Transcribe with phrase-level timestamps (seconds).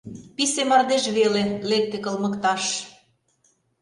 [0.35, 2.63] Писе мардеж веле Лекте кылмыкташ.